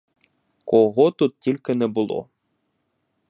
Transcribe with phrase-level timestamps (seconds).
[0.65, 2.29] Кого тут тільки не було!